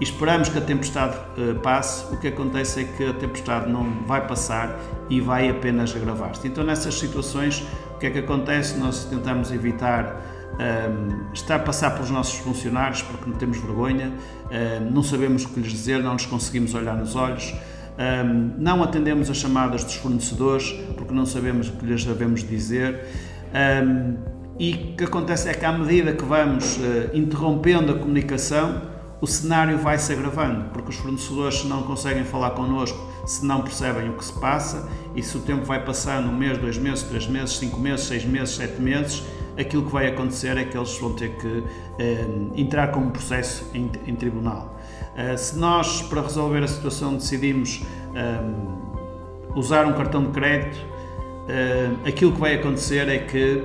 e 0.00 0.04
esperamos 0.04 0.48
que 0.48 0.58
a 0.58 0.60
tempestade 0.60 1.16
uh, 1.38 1.54
passe, 1.60 2.12
o 2.12 2.18
que 2.18 2.28
acontece 2.28 2.80
é 2.80 2.84
que 2.84 3.04
a 3.04 3.12
tempestade 3.12 3.70
não 3.70 4.04
vai 4.06 4.26
passar 4.26 4.76
e 5.08 5.20
vai 5.20 5.48
apenas 5.48 5.94
agravar-se. 5.94 6.46
Então, 6.48 6.64
nessas 6.64 6.94
situações, 6.98 7.64
o 7.94 7.98
que 7.98 8.06
é 8.06 8.10
que 8.10 8.18
acontece? 8.18 8.76
Nós 8.76 9.04
tentamos 9.04 9.52
evitar 9.52 10.20
um, 10.54 10.62
ehm, 10.62 11.32
estar 11.32 11.56
a 11.56 11.58
passar 11.60 11.92
pelos 11.92 12.10
nossos 12.10 12.38
funcionários 12.38 13.02
porque 13.02 13.28
não 13.28 13.36
temos 13.36 13.58
vergonha, 13.58 14.12
uh, 14.46 14.92
não 14.92 15.02
sabemos 15.02 15.44
o 15.44 15.48
que 15.50 15.60
lhes 15.60 15.70
dizer, 15.70 16.02
não 16.02 16.14
nos 16.14 16.26
conseguimos 16.26 16.74
olhar 16.74 16.96
nos 16.96 17.14
olhos. 17.14 17.54
Um, 17.96 18.54
não 18.58 18.82
atendemos 18.82 19.30
as 19.30 19.36
chamadas 19.36 19.84
dos 19.84 19.94
fornecedores 19.94 20.72
porque 20.96 21.14
não 21.14 21.24
sabemos 21.24 21.68
o 21.68 21.72
que 21.72 21.86
lhes 21.86 22.04
devemos 22.04 22.42
dizer. 22.42 23.06
Um, 23.54 24.16
e 24.58 24.72
o 24.92 24.96
que 24.96 25.04
acontece 25.04 25.48
é 25.48 25.54
que 25.54 25.64
à 25.64 25.72
medida 25.72 26.12
que 26.12 26.24
vamos 26.24 26.76
uh, 26.78 27.10
interrompendo 27.14 27.92
a 27.92 27.98
comunicação, 27.98 28.93
o 29.24 29.26
cenário 29.26 29.78
vai 29.78 29.96
se 29.96 30.12
agravando, 30.12 30.68
porque 30.68 30.90
os 30.90 30.96
fornecedores 30.96 31.64
não 31.64 31.82
conseguem 31.82 32.24
falar 32.24 32.50
connosco 32.50 32.98
se 33.24 33.42
não 33.42 33.62
percebem 33.62 34.10
o 34.10 34.12
que 34.12 34.24
se 34.26 34.34
passa 34.34 34.86
e 35.16 35.22
se 35.22 35.34
o 35.38 35.40
tempo 35.40 35.64
vai 35.64 35.82
passando 35.82 36.28
um 36.28 36.36
mês, 36.36 36.58
dois 36.58 36.76
meses, 36.76 37.04
três 37.04 37.26
meses, 37.26 37.56
cinco 37.56 37.80
meses, 37.80 38.04
seis 38.04 38.22
meses, 38.26 38.54
sete 38.54 38.82
meses, 38.82 39.22
aquilo 39.56 39.86
que 39.86 39.90
vai 39.90 40.08
acontecer 40.08 40.58
é 40.58 40.64
que 40.64 40.76
eles 40.76 40.98
vão 40.98 41.14
ter 41.14 41.30
que 41.36 41.64
eh, 41.98 42.26
entrar 42.54 42.88
com 42.88 43.00
um 43.00 43.08
processo 43.08 43.64
em, 43.72 43.90
em 44.06 44.14
tribunal. 44.14 44.78
Uh, 45.14 45.38
se 45.38 45.56
nós, 45.56 46.02
para 46.02 46.20
resolver 46.20 46.62
a 46.62 46.68
situação, 46.68 47.14
decidimos 47.14 47.80
um, 48.12 49.58
usar 49.58 49.86
um 49.86 49.94
cartão 49.94 50.22
de 50.24 50.32
crédito, 50.32 50.76
uh, 50.76 52.06
aquilo 52.06 52.32
que 52.32 52.40
vai 52.40 52.56
acontecer 52.56 53.08
é 53.08 53.18
que 53.18 53.64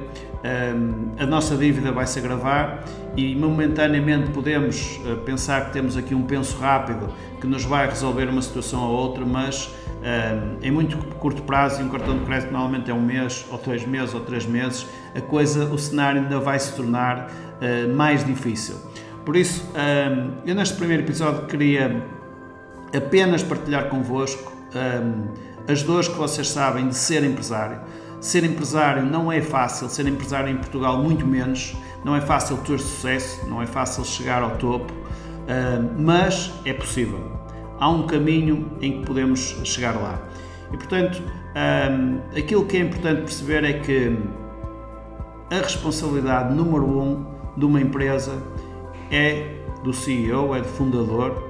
a 1.17 1.25
nossa 1.25 1.55
dívida 1.55 1.91
vai 1.91 2.07
se 2.07 2.19
agravar 2.19 2.83
e 3.15 3.35
momentaneamente 3.35 4.31
podemos 4.31 4.99
uh, 5.03 5.17
pensar 5.17 5.65
que 5.65 5.73
temos 5.73 5.97
aqui 5.97 6.15
um 6.15 6.23
penso 6.23 6.57
rápido 6.57 7.13
que 7.41 7.47
nos 7.47 7.65
vai 7.65 7.87
resolver 7.87 8.29
uma 8.29 8.41
situação 8.41 8.81
ou 8.81 8.95
outra, 8.95 9.25
mas 9.25 9.73
em 10.61 10.71
muito 10.71 10.97
curto 11.15 11.41
prazo, 11.41 11.81
e 11.81 11.83
um 11.83 11.89
cartão 11.89 12.17
de 12.17 12.23
crédito 12.23 12.53
normalmente 12.53 12.89
é 12.89 12.93
um 12.93 13.01
mês, 13.01 13.45
ou 13.51 13.57
dois 13.57 13.85
meses, 13.85 14.13
ou 14.13 14.21
três 14.21 14.45
meses, 14.45 14.87
a 15.13 15.19
coisa, 15.19 15.65
o 15.65 15.77
cenário 15.77 16.21
ainda 16.21 16.39
vai 16.39 16.57
se 16.57 16.73
tornar 16.73 17.29
uh, 17.29 17.93
mais 17.93 18.25
difícil. 18.25 18.75
Por 19.25 19.35
isso, 19.35 19.63
eu 20.45 20.55
neste 20.55 20.75
primeiro 20.75 21.03
episódio 21.03 21.45
queria 21.45 22.03
apenas 22.95 23.43
partilhar 23.43 23.89
convosco 23.89 24.51
as 25.67 25.83
dores 25.83 26.07
que 26.07 26.15
vocês 26.15 26.49
sabem 26.49 26.87
de 26.87 26.95
ser 26.95 27.23
empresário 27.23 27.79
Ser 28.19 28.43
empresário 28.43 29.05
não 29.05 29.31
é 29.31 29.41
fácil, 29.41 29.87
ser 29.87 30.05
empresário 30.05 30.49
em 30.49 30.57
Portugal 30.57 31.01
muito 31.01 31.25
menos, 31.25 31.75
não 32.03 32.15
é 32.15 32.21
fácil 32.21 32.57
ter 32.57 32.79
sucesso, 32.79 33.47
não 33.47 33.61
é 33.61 33.65
fácil 33.65 34.03
chegar 34.03 34.41
ao 34.41 34.57
topo, 34.57 34.93
ah, 35.47 35.81
mas 35.97 36.51
é 36.65 36.73
possível. 36.73 37.39
Há 37.79 37.89
um 37.89 38.05
caminho 38.05 38.73
em 38.81 38.99
que 38.99 39.05
podemos 39.05 39.55
chegar 39.63 39.95
lá. 39.95 40.19
E 40.71 40.75
portanto, 40.75 41.23
ah, 41.55 42.37
aquilo 42.37 42.65
que 42.65 42.77
é 42.77 42.81
importante 42.81 43.21
perceber 43.21 43.63
é 43.63 43.73
que 43.73 44.17
a 45.49 45.55
responsabilidade 45.55 46.53
número 46.53 46.85
um 46.85 47.25
de 47.55 47.65
uma 47.65 47.79
empresa 47.79 48.33
é 49.09 49.55
do 49.81 49.93
CEO, 49.93 50.53
é 50.53 50.59
do 50.59 50.67
fundador, 50.67 51.49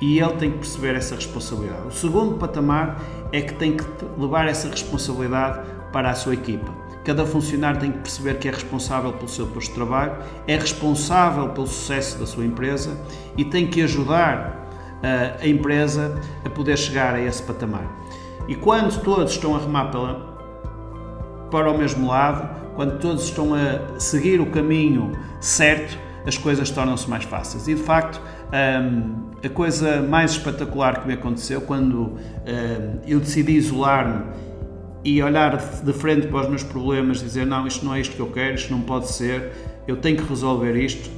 e 0.00 0.18
ele 0.18 0.32
tem 0.34 0.50
que 0.50 0.58
perceber 0.58 0.94
essa 0.94 1.14
responsabilidade. 1.14 1.86
O 1.86 1.92
segundo 1.92 2.36
patamar 2.38 3.00
é 3.32 3.40
que 3.40 3.54
tem 3.54 3.76
que 3.76 3.84
levar 4.18 4.46
essa 4.48 4.68
responsabilidade 4.68 5.75
para 5.96 6.10
a 6.10 6.14
sua 6.14 6.34
equipa. 6.34 6.70
Cada 7.06 7.24
funcionário 7.24 7.80
tem 7.80 7.90
que 7.90 8.00
perceber 8.00 8.34
que 8.34 8.46
é 8.46 8.50
responsável 8.50 9.14
pelo 9.14 9.30
seu 9.30 9.46
posto 9.46 9.70
de 9.70 9.76
trabalho, 9.76 10.12
é 10.46 10.54
responsável 10.54 11.48
pelo 11.48 11.66
sucesso 11.66 12.18
da 12.18 12.26
sua 12.26 12.44
empresa 12.44 12.98
e 13.34 13.46
tem 13.46 13.66
que 13.66 13.80
ajudar 13.80 14.68
uh, 14.96 15.42
a 15.42 15.48
empresa 15.48 16.20
a 16.44 16.50
poder 16.50 16.76
chegar 16.76 17.14
a 17.14 17.20
esse 17.22 17.42
patamar. 17.42 17.90
E 18.46 18.54
quando 18.54 19.00
todos 19.00 19.32
estão 19.32 19.56
a 19.56 19.58
remar 19.58 19.90
pela, 19.90 20.38
para 21.50 21.72
o 21.72 21.78
mesmo 21.78 22.08
lado, 22.08 22.46
quando 22.74 22.98
todos 22.98 23.24
estão 23.24 23.54
a 23.54 23.98
seguir 23.98 24.38
o 24.38 24.50
caminho 24.50 25.12
certo, 25.40 25.96
as 26.26 26.36
coisas 26.36 26.70
tornam-se 26.70 27.08
mais 27.08 27.24
fáceis. 27.24 27.68
E 27.68 27.74
de 27.74 27.82
facto, 27.82 28.20
um, 28.52 29.30
a 29.42 29.48
coisa 29.48 30.02
mais 30.02 30.32
espetacular 30.32 31.00
que 31.00 31.06
me 31.06 31.14
aconteceu 31.14 31.62
quando 31.62 32.02
um, 32.02 32.18
eu 33.06 33.18
decidi 33.18 33.52
isolar-me 33.52 34.45
e 35.06 35.22
olhar 35.22 35.56
de 35.56 35.92
frente 35.92 36.26
para 36.26 36.40
os 36.40 36.48
meus 36.48 36.64
problemas, 36.64 37.20
dizer 37.20 37.46
não, 37.46 37.64
isto 37.64 37.84
não 37.84 37.94
é 37.94 38.00
isto 38.00 38.16
que 38.16 38.20
eu 38.20 38.26
quero, 38.26 38.56
isto 38.56 38.72
não 38.72 38.80
pode 38.80 39.08
ser, 39.08 39.52
eu 39.86 39.96
tenho 39.98 40.16
que 40.16 40.28
resolver 40.28 40.74
isto. 40.74 41.08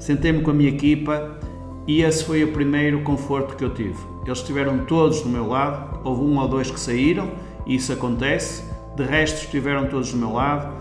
Sentei-me 0.00 0.42
com 0.42 0.50
a 0.50 0.54
minha 0.54 0.68
equipa 0.68 1.38
e 1.86 2.02
esse 2.02 2.24
foi 2.24 2.42
o 2.42 2.48
primeiro 2.48 3.02
conforto 3.02 3.54
que 3.54 3.62
eu 3.62 3.72
tive. 3.72 3.96
Eles 4.24 4.38
estiveram 4.38 4.84
todos 4.84 5.20
do 5.20 5.28
meu 5.28 5.46
lado, 5.46 6.00
houve 6.02 6.22
um 6.22 6.36
ou 6.40 6.48
dois 6.48 6.72
que 6.72 6.80
saíram, 6.80 7.30
e 7.64 7.76
isso 7.76 7.92
acontece, 7.92 8.64
de 8.96 9.04
resto 9.04 9.44
estiveram 9.44 9.86
todos 9.86 10.10
do 10.10 10.18
meu 10.18 10.32
lado, 10.32 10.74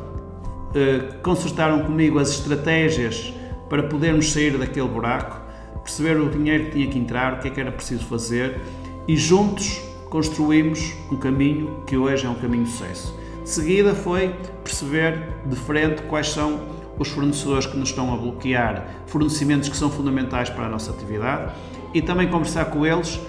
eh, 0.73 1.17
consertaram 1.21 1.83
comigo 1.83 2.17
as 2.17 2.31
estratégias 2.31 3.31
para 3.69 3.83
podermos 3.83 4.33
sair 4.33 4.57
daquele 4.57 4.87
buraco, 4.87 5.39
perceber 5.83 6.19
o 6.19 6.31
dinheiro 6.31 6.65
que 6.65 6.71
tinha 6.71 6.87
que 6.87 6.97
entrar, 6.97 7.33
o 7.33 7.39
que 7.41 7.47
é 7.47 7.51
que 7.51 7.61
era 7.61 7.71
preciso 7.71 8.05
fazer 8.05 8.59
e 9.07 9.15
juntos 9.15 9.79
construímos 10.09 10.93
um 11.11 11.17
caminho 11.17 11.83
que 11.85 11.97
hoje 11.97 12.25
é 12.25 12.29
um 12.29 12.35
caminho 12.35 12.63
de 12.63 12.71
sucesso. 12.71 13.15
De 13.43 13.49
seguida 13.49 13.93
foi 13.93 14.33
perceber 14.63 15.29
de 15.45 15.55
frente 15.55 16.01
quais 16.03 16.29
são 16.29 16.59
os 16.97 17.09
fornecedores 17.09 17.65
que 17.65 17.77
nos 17.77 17.89
estão 17.89 18.13
a 18.13 18.17
bloquear 18.17 18.85
fornecimentos 19.05 19.69
que 19.69 19.75
são 19.77 19.89
fundamentais 19.89 20.49
para 20.49 20.65
a 20.65 20.69
nossa 20.69 20.91
atividade 20.91 21.53
e 21.93 22.01
também 22.01 22.27
conversar 22.27 22.65
com 22.65 22.85
eles 22.85 23.19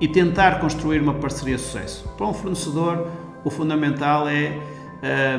e 0.00 0.06
tentar 0.06 0.60
construir 0.60 1.00
uma 1.00 1.14
parceria 1.14 1.56
de 1.56 1.62
sucesso. 1.62 2.08
Para 2.16 2.26
um 2.26 2.34
fornecedor, 2.34 3.06
o 3.44 3.50
fundamental 3.50 4.28
é 4.28 4.58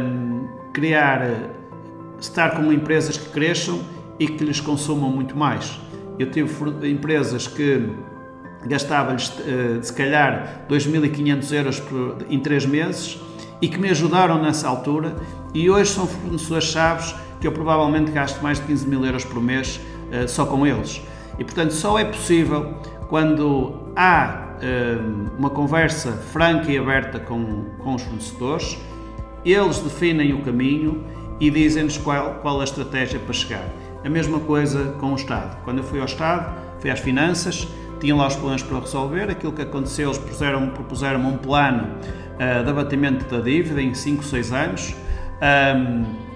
um, 0.02 0.48
criar, 0.74 1.52
estar 2.20 2.56
com 2.56 2.72
empresas 2.72 3.18
que 3.18 3.30
cresçam 3.30 3.82
e 4.20 4.28
que 4.28 4.44
lhes 4.44 4.60
consumam 4.60 5.10
muito 5.10 5.38
mais. 5.38 5.80
Eu 6.18 6.32
tive 6.32 6.50
empresas 6.90 7.48
que 7.48 7.88
gastava-lhes 8.66 9.34
eh, 9.46 9.80
se 9.82 9.94
calhar 9.94 10.66
2.500 10.70 11.52
euros 11.54 11.84
em 12.30 12.40
3 12.40 12.66
meses 12.66 13.20
e 13.62 13.68
que 13.68 13.78
me 13.78 13.90
ajudaram 13.90 14.42
nessa 14.42 14.68
altura 14.68 15.16
e 15.54 15.70
hoje 15.70 15.92
são 15.92 16.08
fornecedores 16.08 16.66
chaves 16.66 17.16
que 17.40 17.48
eu 17.48 17.52
provavelmente 17.52 18.12
gasto 18.12 18.42
mais 18.42 18.60
de 18.60 18.66
15 18.66 18.88
mil 18.88 19.06
euros 19.06 19.24
por 19.24 19.42
mês 19.42 19.80
eh, 20.12 20.28
só 20.28 20.46
com 20.46 20.66
eles. 20.66 21.02
E 21.38 21.44
portanto 21.44 21.72
só 21.72 21.98
é 22.00 22.06
possível 22.06 22.74
quando 23.08 23.92
há 23.96 24.48
eh, 24.62 24.98
uma 25.38 25.50
conversa 25.50 26.12
franca 26.14 26.72
e 26.72 26.78
aberta 26.78 27.20
com, 27.20 27.66
com 27.80 27.96
os 27.96 28.02
fornecedores, 28.02 28.78
eles 29.46 29.80
definem 29.80 30.34
o 30.34 30.42
caminho 30.42 31.04
e 31.40 31.50
dizem-nos 31.50 31.98
qual, 31.98 32.36
qual 32.42 32.60
a 32.60 32.64
estratégia 32.64 33.20
para 33.20 33.34
chegar. 33.34 33.66
A 34.04 34.10
mesma 34.10 34.40
coisa 34.40 34.96
com 35.00 35.14
o 35.14 35.16
Estado. 35.16 35.58
Quando 35.64 35.80
eu 35.80 35.84
fui 35.84 36.00
ao 36.00 36.06
Estado, 36.06 36.54
fui 36.80 36.90
às 36.90 37.00
finanças, 37.00 37.68
tinham 38.00 38.18
lá 38.18 38.28
os 38.28 38.36
problemas 38.36 38.64
para 38.64 38.80
resolver. 38.80 39.30
Aquilo 39.30 39.54
que 39.54 39.62
aconteceu, 39.62 40.10
eles 40.10 40.18
propuseram, 40.18 40.70
propuseram 40.70 41.28
um 41.28 41.38
plano 41.38 41.88
uh, 41.88 42.64
de 42.64 42.70
abatimento 42.70 43.26
da 43.26 43.42
dívida 43.42 43.82
em 43.82 43.94
5, 43.94 44.24
6 44.24 44.52
anos. 44.54 44.96
Um, 45.42 46.28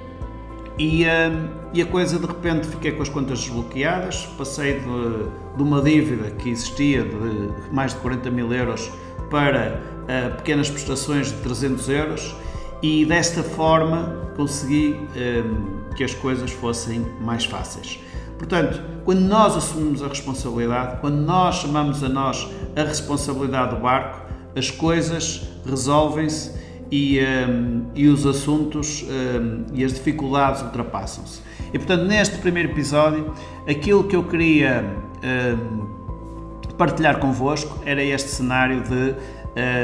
e, 0.78 1.06
um, 1.06 1.50
e, 1.74 1.82
a 1.82 1.86
coisa 1.86 2.18
de 2.18 2.26
repente 2.26 2.68
fiquei 2.68 2.92
com 2.92 3.04
as 3.04 3.10
contas 3.10 3.40
desbloqueadas, 3.40 4.26
passei 4.38 4.80
de, 4.80 5.58
de 5.58 5.64
uma 5.64 5.82
dívida 5.82 6.32
que 6.32 6.50
existia 6.50 7.04
de 7.04 7.50
mais 7.72 7.94
de 7.94 8.00
40 8.00 8.32
mil 8.32 8.52
euros 8.52 8.90
para 9.30 9.80
uh, 10.04 10.36
pequenas 10.38 10.70
prestações 10.70 11.28
de 11.28 11.38
300 11.42 11.90
euros 11.90 12.36
e 12.82 13.06
desta 13.06 13.44
forma 13.44 14.32
consegui 14.36 14.96
um, 15.16 15.94
que 15.96 16.04
as 16.04 16.14
coisas 16.14 16.52
fossem 16.52 17.06
mais 17.22 17.46
fáceis. 17.46 18.00
Portanto, 18.42 18.82
quando 19.06 19.20
nós 19.20 19.56
assumimos 19.56 20.02
a 20.02 20.08
responsabilidade, 20.08 21.00
quando 21.00 21.18
nós 21.18 21.58
chamamos 21.58 22.04
a 22.04 22.10
nós 22.10 22.50
a 22.76 22.82
responsabilidade 22.82 23.76
do 23.76 23.82
barco, 23.82 24.20
as 24.56 24.72
coisas 24.72 25.48
resolvem-se 25.64 26.52
e, 26.92 27.20
um, 27.20 27.86
e, 27.94 28.08
os 28.08 28.26
assuntos 28.26 29.04
um, 29.04 29.66
e 29.76 29.86
as 29.86 29.94
dificuldades 29.94 30.64
ultrapassam-se. 30.64 31.40
E 31.72 31.78
portanto, 31.78 32.06
neste 32.06 32.40
primeiro 32.40 32.72
episódio, 32.72 33.32
aquilo 33.70 34.06
que 34.06 34.16
eu 34.16 34.24
queria 34.24 34.84
um, 35.24 36.74
partilhar 36.80 37.20
convosco 37.20 37.80
era 37.86 38.04
este 38.04 38.30
cenário 38.32 38.82
de 38.82 39.14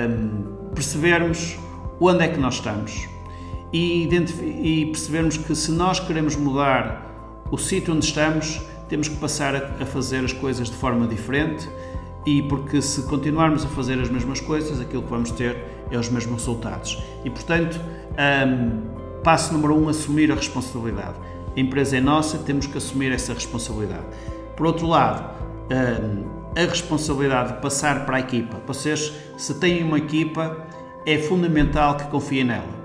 hum, 0.09 0.71
percebermos 0.73 1.59
onde 2.01 2.23
é 2.23 2.27
que 2.27 2.39
nós 2.39 2.55
estamos 2.55 3.07
e, 3.71 4.09
e 4.63 4.85
percebermos 4.87 5.37
que 5.37 5.55
se 5.55 5.71
nós 5.71 5.99
queremos 5.99 6.35
mudar 6.35 7.06
o 7.51 7.57
sítio 7.57 7.93
onde 7.93 8.05
estamos, 8.05 8.61
temos 8.89 9.07
que 9.07 9.15
passar 9.15 9.55
a, 9.55 9.85
fazer 9.85 10.23
as 10.23 10.33
coisas 10.33 10.69
de 10.69 10.75
forma 10.75 11.07
diferente 11.07 11.67
e 12.25 12.41
porque 12.41 12.81
se 12.81 13.03
continuarmos 13.03 13.63
a 13.63 13.69
fazer 13.69 13.99
as 13.99 14.09
mesmas 14.09 14.39
coisas, 14.39 14.81
aquilo 14.81 15.03
que 15.03 15.09
vamos 15.09 15.31
ter 15.31 15.63
é 15.89 15.97
os 15.97 16.09
mesmos 16.09 16.41
resultados. 16.41 17.01
E 17.23 17.29
portanto, 17.29 17.79
um, 18.17 19.21
passo 19.23 19.53
número 19.53 19.75
um, 19.75 19.87
assumir 19.87 20.31
a 20.31 20.35
responsabilidade. 20.35 21.15
A 21.55 21.59
empresa 21.59 21.97
é 21.97 22.01
nossa, 22.01 22.37
temos 22.39 22.67
que 22.67 22.77
assumir 22.77 23.11
essa 23.11 23.33
responsabilidade. 23.33 24.05
Por 24.55 24.65
outro 24.65 24.87
lado, 24.87 25.33
um, 25.71 26.37
a 26.55 26.65
responsabilidade 26.65 27.53
de 27.53 27.61
passar 27.61 28.05
para 28.05 28.17
a 28.17 28.19
equipa. 28.19 28.57
Vocês, 28.65 29.13
se 29.37 29.53
têm 29.55 29.83
uma 29.83 29.97
equipa, 29.97 30.65
é 31.05 31.17
fundamental 31.17 31.95
que 31.95 32.07
confiem 32.07 32.43
nela. 32.43 32.76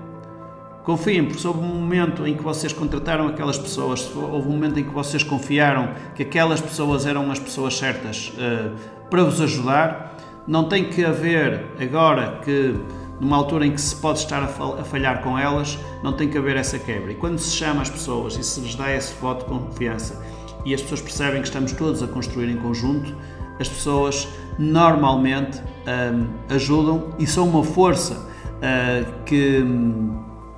Confiem, 0.83 1.25
porque 1.25 1.47
houve 1.47 1.59
um 1.61 1.75
momento 1.75 2.27
em 2.27 2.35
que 2.35 2.43
vocês 2.43 2.73
contrataram 2.73 3.27
aquelas 3.27 3.57
pessoas, 3.57 4.11
houve 4.13 4.47
um 4.47 4.51
momento 4.51 4.79
em 4.79 4.83
que 4.83 4.93
vocês 4.93 5.23
confiaram 5.23 5.89
que 6.13 6.23
aquelas 6.23 6.59
pessoas 6.59 7.05
eram 7.05 7.31
as 7.31 7.39
pessoas 7.39 7.77
certas 7.77 8.33
uh, 8.35 8.75
para 9.09 9.23
vos 9.23 9.39
ajudar. 9.39 10.17
Não 10.45 10.65
tem 10.65 10.89
que 10.89 11.05
haver, 11.05 11.67
agora 11.79 12.41
que 12.43 12.75
numa 13.19 13.37
altura 13.37 13.65
em 13.65 13.71
que 13.71 13.79
se 13.79 13.95
pode 13.95 14.19
estar 14.19 14.43
a 14.43 14.83
falhar 14.83 15.21
com 15.23 15.39
elas, 15.39 15.79
não 16.03 16.11
tem 16.11 16.27
que 16.27 16.37
haver 16.37 16.57
essa 16.57 16.77
quebra. 16.77 17.13
E 17.13 17.15
quando 17.15 17.37
se 17.37 17.55
chama 17.55 17.81
as 17.81 17.89
pessoas 17.89 18.35
e 18.35 18.43
se 18.43 18.59
lhes 18.59 18.75
dá 18.75 18.93
esse 18.93 19.13
voto 19.21 19.45
de 19.45 19.59
confiança 19.59 20.21
e 20.65 20.73
as 20.73 20.81
pessoas 20.81 21.01
percebem 21.01 21.41
que 21.41 21.47
estamos 21.47 21.71
todos 21.71 22.03
a 22.03 22.07
construir 22.07 22.49
em 22.49 22.57
conjunto, 22.57 23.15
as 23.59 23.69
pessoas 23.69 24.27
normalmente 24.59 25.61
um, 25.87 26.53
ajudam 26.53 27.13
e 27.17 27.25
são 27.25 27.47
uma 27.47 27.63
força 27.63 28.15
uh, 28.15 29.23
que, 29.25 29.63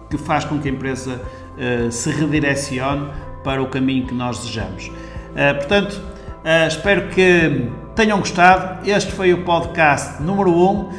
que 0.10 0.18
faz 0.18 0.46
com 0.46 0.60
que 0.60 0.68
a 0.68 0.72
empresa 0.72 1.22
uh, 1.58 1.92
se 1.92 2.10
redirecione 2.10 3.10
para 3.44 3.62
o 3.62 3.68
caminho 3.68 4.08
que 4.08 4.14
nós 4.14 4.40
desejamos. 4.40 4.88
Uh, 4.88 5.58
portanto, 5.58 6.02
espero 6.68 7.10
que 7.10 7.70
tenham 7.96 8.20
gostado. 8.20 8.88
Este 8.88 9.12
foi 9.12 9.34
o 9.34 9.44
podcast 9.44 10.22
número 10.22 10.52
1 10.52 10.64
um, 10.64 10.92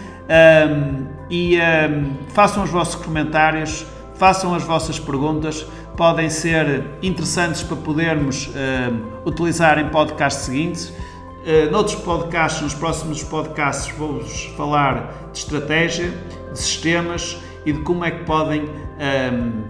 e 1.31 1.57
um, 1.57 2.15
façam 2.29 2.65
os 2.65 2.71
vossos 2.71 2.97
comentários, 2.97 3.87
façam 4.15 4.55
as 4.55 4.65
vossas 4.65 4.99
perguntas 4.99 5.67
podem 5.97 6.29
ser 6.29 6.85
interessantes 7.03 7.63
para 7.63 7.77
podermos 7.77 8.49
uh, 8.49 9.29
utilizar 9.29 9.79
em 9.79 9.89
podcasts 9.89 10.45
seguintes. 10.45 10.89
Uh, 10.89 11.71
noutros 11.71 11.97
podcasts, 11.97 12.61
nos 12.61 12.75
próximos 12.75 13.23
podcasts, 13.23 13.95
vou-vos 13.97 14.53
falar 14.57 15.31
de 15.33 15.39
estratégia, 15.39 16.13
de 16.53 16.59
sistemas 16.59 17.39
e 17.67 17.73
de 17.73 17.81
como 17.81 18.05
é 18.05 18.13
que 18.13 18.25
podem 18.25 18.63
um, 18.63 19.65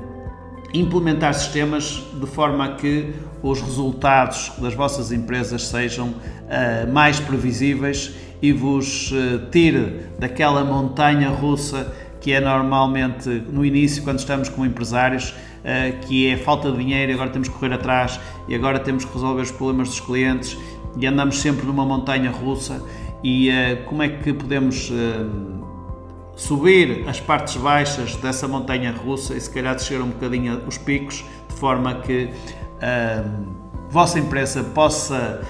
implementar 0.74 1.32
sistemas 1.34 2.06
de 2.12 2.26
forma 2.26 2.64
a 2.66 2.74
que 2.74 3.14
os 3.42 3.62
resultados 3.62 4.52
das 4.58 4.74
vossas 4.74 5.10
empresas 5.10 5.66
sejam 5.66 6.08
uh, 6.08 6.92
mais 6.92 7.18
previsíveis 7.18 8.14
e 8.42 8.52
vos 8.52 9.10
uh, 9.12 9.50
tire 9.50 10.02
daquela 10.18 10.62
montanha 10.62 11.30
russa 11.30 11.90
que 12.20 12.32
é 12.32 12.40
normalmente 12.40 13.28
no 13.50 13.64
início, 13.64 14.02
quando 14.02 14.18
estamos 14.18 14.48
como 14.48 14.66
empresários, 14.66 15.32
eh, 15.62 15.92
que 16.08 16.28
é 16.28 16.36
falta 16.36 16.72
de 16.72 16.78
dinheiro, 16.78 17.12
agora 17.12 17.30
temos 17.30 17.46
que 17.46 17.54
correr 17.54 17.72
atrás 17.72 18.18
e 18.48 18.54
agora 18.56 18.80
temos 18.80 19.04
que 19.04 19.12
resolver 19.12 19.42
os 19.42 19.52
problemas 19.52 19.90
dos 19.90 20.00
clientes 20.00 20.58
e 20.98 21.06
andamos 21.06 21.38
sempre 21.40 21.64
numa 21.64 21.86
montanha 21.86 22.32
russa. 22.32 22.82
E 23.22 23.48
como 23.86 24.02
é 24.02 24.08
que 24.08 24.32
podemos 24.32 24.90
subir 26.36 27.08
as 27.08 27.18
partes 27.18 27.56
baixas 27.56 28.14
dessa 28.16 28.46
montanha 28.46 28.92
russa 28.92 29.34
e 29.34 29.40
se 29.40 29.50
calhar 29.50 29.74
descer 29.74 30.00
um 30.00 30.10
bocadinho 30.10 30.62
os 30.66 30.78
picos, 30.78 31.24
de 31.48 31.54
forma 31.54 31.96
que 31.96 32.30
a 32.80 33.24
vossa 33.90 34.18
empresa 34.18 34.62
possa 34.62 35.42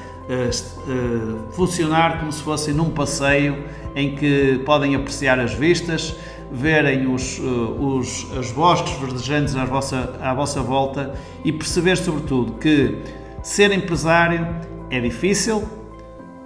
funcionar 1.53 2.19
como 2.19 2.33
se 2.33 2.43
fosse 2.43 2.73
num 2.73 2.91
passeio 2.91 3.65
em 3.95 4.15
que 4.15 4.61
podem 4.65 4.95
apreciar 4.95 5.39
as 5.39 5.55
vistas, 5.55 6.17
verem 6.51 7.13
os, 7.13 7.39
eh, 7.39 7.43
os, 7.43 8.25
os 8.33 8.53
bosques 8.53 8.93
verdejantes 9.01 9.57
à 9.57 9.65
vossa, 9.65 10.15
à 10.21 10.35
vossa 10.35 10.63
volta 10.63 11.15
e 11.45 11.53
perceber, 11.53 11.97
sobretudo, 11.97 12.53
que 12.55 12.99
ser 13.43 13.73
empresário 13.73 14.47
é 14.91 15.01
difícil, 15.01 15.67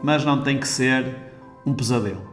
mas 0.02 0.24
não 0.24 0.42
tem 0.42 0.58
que 0.58 0.68
ser 0.68 1.16
um 1.66 1.74
pesadelo. 1.74 2.29